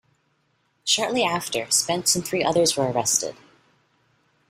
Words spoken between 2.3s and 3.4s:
others were arrested.